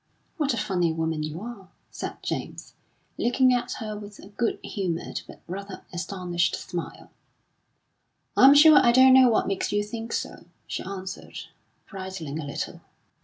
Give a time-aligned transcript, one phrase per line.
[0.37, 2.73] "What a funny woman you are!" said James,
[3.19, 7.11] looking at her with a good humoured, but rather astonished smile.
[8.35, 11.41] "I'm sure I don't know what makes you think so," she answered,
[11.87, 12.81] bridling a little.